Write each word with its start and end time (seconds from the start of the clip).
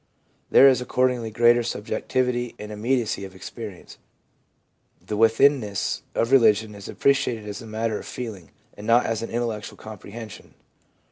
There 0.49 0.67
is 0.67 0.81
accordingly 0.81 1.29
greater 1.29 1.61
subjectivity 1.61 2.55
and 2.57 2.71
immediacy 2.71 3.23
of 3.23 3.35
experience; 3.35 3.99
the 4.99 5.15
within 5.15 5.59
ness 5.59 6.01
of 6.15 6.31
religion 6.31 6.73
is 6.73 6.89
appreciated 6.89 7.45
as 7.47 7.61
a 7.61 7.67
matter 7.67 7.99
of 7.99 8.07
feeling, 8.07 8.49
and 8.75 8.87
not 8.87 9.05
as 9.05 9.21
an 9.21 9.29
intellectual 9.29 9.77
comprehension. 9.77 10.55